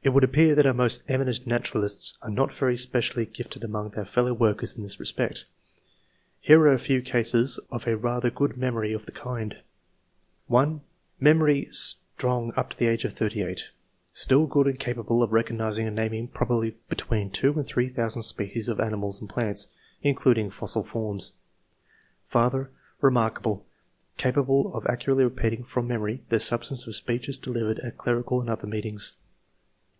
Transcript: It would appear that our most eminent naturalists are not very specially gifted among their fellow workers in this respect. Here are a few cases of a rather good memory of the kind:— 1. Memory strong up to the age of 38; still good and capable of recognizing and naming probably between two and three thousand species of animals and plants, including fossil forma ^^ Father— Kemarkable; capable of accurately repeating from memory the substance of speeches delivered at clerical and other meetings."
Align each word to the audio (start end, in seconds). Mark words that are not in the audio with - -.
It 0.00 0.12
would 0.12 0.24
appear 0.24 0.54
that 0.54 0.64
our 0.64 0.72
most 0.72 1.02
eminent 1.08 1.46
naturalists 1.46 2.16
are 2.22 2.30
not 2.30 2.50
very 2.50 2.78
specially 2.78 3.26
gifted 3.26 3.62
among 3.62 3.90
their 3.90 4.06
fellow 4.06 4.32
workers 4.32 4.74
in 4.74 4.82
this 4.82 4.98
respect. 4.98 5.44
Here 6.40 6.58
are 6.62 6.72
a 6.72 6.78
few 6.78 7.02
cases 7.02 7.60
of 7.70 7.86
a 7.86 7.94
rather 7.94 8.30
good 8.30 8.56
memory 8.56 8.94
of 8.94 9.04
the 9.04 9.12
kind:— 9.12 9.56
1. 10.46 10.80
Memory 11.20 11.66
strong 11.70 12.54
up 12.56 12.70
to 12.70 12.78
the 12.78 12.86
age 12.86 13.04
of 13.04 13.12
38; 13.12 13.64
still 14.14 14.46
good 14.46 14.66
and 14.66 14.78
capable 14.80 15.22
of 15.22 15.30
recognizing 15.30 15.86
and 15.86 15.96
naming 15.96 16.26
probably 16.28 16.78
between 16.88 17.30
two 17.30 17.52
and 17.52 17.66
three 17.66 17.90
thousand 17.90 18.22
species 18.22 18.70
of 18.70 18.80
animals 18.80 19.20
and 19.20 19.28
plants, 19.28 19.68
including 20.00 20.48
fossil 20.48 20.84
forma 20.84 21.20
^^ 21.20 21.32
Father— 22.24 22.70
Kemarkable; 23.02 23.64
capable 24.16 24.72
of 24.74 24.86
accurately 24.86 25.24
repeating 25.24 25.64
from 25.64 25.86
memory 25.86 26.22
the 26.30 26.40
substance 26.40 26.86
of 26.86 26.96
speeches 26.96 27.36
delivered 27.36 27.78
at 27.80 27.98
clerical 27.98 28.40
and 28.40 28.48
other 28.48 28.66
meetings." 28.66 29.12